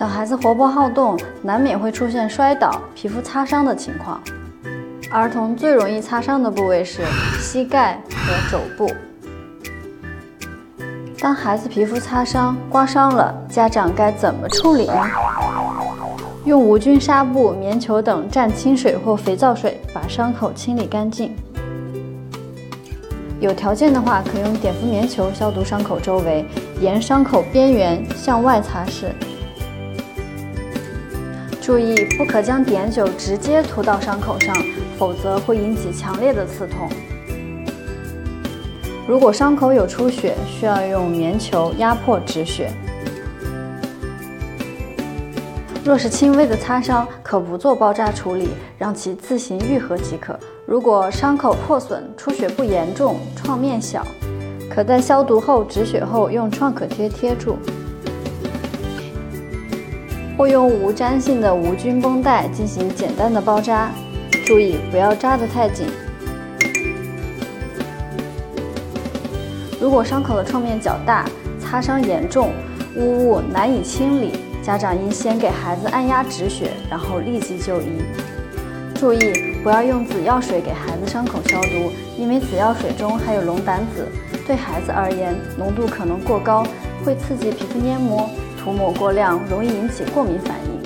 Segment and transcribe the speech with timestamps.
[0.00, 4.18] 小孩子活泼好动，难免会出现摔倒、皮肤擦伤的情况。
[5.10, 7.02] 儿童最容易擦伤的部位是
[7.38, 8.90] 膝盖和肘部。
[11.20, 14.94] 当孩子皮肤擦伤、刮伤了，家长该怎么处理呢？
[16.46, 21.36] 用无菌纱布、棉球等蘸清水或肥皂水把伤口清理干净。
[23.38, 26.46] 有条件的话，可用碘伏棉球消毒伤口周围，
[26.80, 29.04] 沿伤口边缘向外擦拭。
[31.60, 34.54] 注意，不可将碘酒直接涂到伤口上，
[34.98, 36.88] 否则会引起强烈的刺痛。
[39.06, 42.70] 如果伤口有出血，需要用棉球压迫止血。
[45.84, 50.38] 若是轻微的擦伤，可不做包扎处理，让其自行愈合即可。
[50.66, 54.06] 如果伤口破损、出血不严重、创面小，
[54.70, 57.56] 可在消毒后止血后用创可贴贴住，
[60.40, 63.90] 或用无粘性的无菌绷带进行简单的包扎。
[64.46, 65.86] 注意不要扎得太紧。
[69.78, 71.26] 如果伤口的创面较大、
[71.60, 72.52] 擦伤严重、
[72.96, 78.00] 污物难以清理，家长应先给孩子按压止血，然后立即就医。
[78.94, 79.18] 注意
[79.62, 84.08] 不要用紫药水给孩子伤口消毒，因为紫药水中含有龙胆紫，
[84.46, 86.66] 对孩子而言浓度可能过高，
[87.04, 88.26] 会刺激皮肤黏膜，
[88.62, 90.79] 涂抹过量容易引起过敏反应。